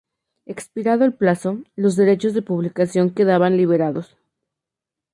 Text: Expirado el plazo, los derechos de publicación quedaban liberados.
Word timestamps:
Expirado 0.47 1.05
el 1.05 1.13
plazo, 1.13 1.59
los 1.75 1.95
derechos 1.95 2.33
de 2.33 2.41
publicación 2.41 3.11
quedaban 3.13 3.55
liberados. 3.55 4.17